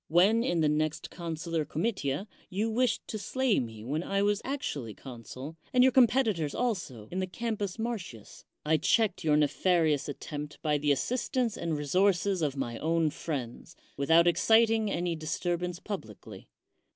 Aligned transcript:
When, 0.07 0.43
in 0.43 0.61
the 0.61 0.67
next 0.67 1.11
consular 1.11 1.63
comitia, 1.63 2.27
you 2.49 2.71
wished 2.71 3.07
to 3.07 3.19
slay 3.19 3.59
me 3.59 3.83
when 3.83 4.01
I 4.01 4.23
was 4.23 4.41
actually 4.43 4.95
consul, 4.95 5.57
and 5.71 5.83
your 5.83 5.91
competitors 5.91 6.55
also, 6.55 7.07
in 7.11 7.19
the 7.19 7.27
Campus 7.27 7.77
Martins, 7.77 8.43
I 8.65 8.77
checked 8.77 9.23
your 9.23 9.37
nefarious 9.37 10.09
attempt 10.09 10.59
by 10.63 10.79
the 10.79 10.91
assistance 10.91 11.55
and 11.55 11.77
resources 11.77 12.41
of 12.41 12.57
my 12.57 12.79
own 12.79 13.11
friends, 13.11 13.75
without 13.95 14.25
exciting 14.25 14.89
any 14.89 15.15
disturbance 15.15 15.77
publicly. 15.79 16.47